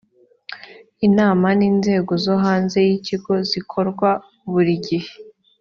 inama 1.07 1.47
n’inzego 1.59 2.13
zo 2.23 2.35
hanze 2.43 2.77
y’ikigo 2.87 3.33
zikorwa 3.49 4.09
buri 4.51 4.73
gihe 4.85 5.09